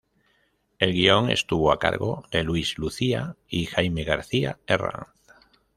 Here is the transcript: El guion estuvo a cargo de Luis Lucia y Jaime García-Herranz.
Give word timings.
El 0.79 0.93
guion 0.93 1.29
estuvo 1.29 1.71
a 1.71 1.77
cargo 1.77 2.23
de 2.31 2.41
Luis 2.43 2.79
Lucia 2.79 3.35
y 3.47 3.67
Jaime 3.67 4.03
García-Herranz. 4.03 5.09